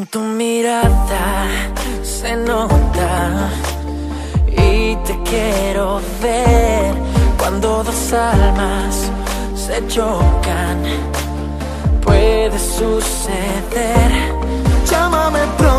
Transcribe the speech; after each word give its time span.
En 0.00 0.06
tu 0.06 0.20
mirada 0.20 1.46
se 2.02 2.34
nota 2.34 3.50
y 4.46 4.96
te 5.04 5.14
quiero 5.28 6.00
ver 6.22 6.94
cuando 7.36 7.84
dos 7.84 8.12
almas 8.14 9.10
se 9.54 9.86
chocan. 9.88 10.82
Puede 12.00 12.58
suceder. 12.58 14.10
Llámame 14.90 15.40
pronto. 15.58 15.69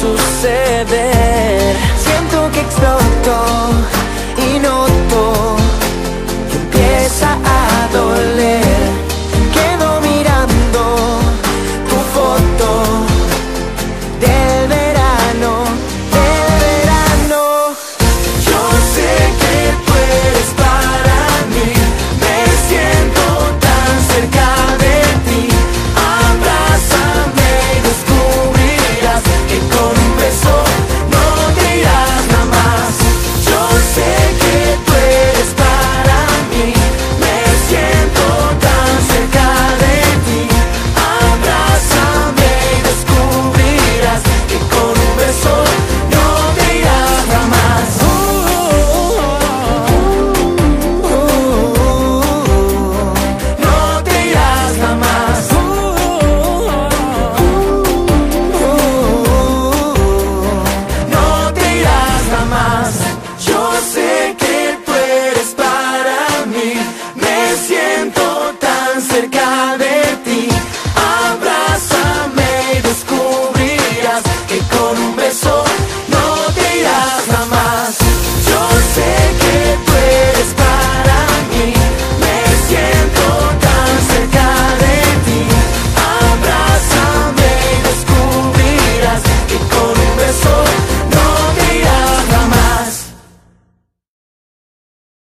suceder. 0.00 1.76
Siento 1.98 2.50
que 2.52 2.60
explotó. 2.60 3.79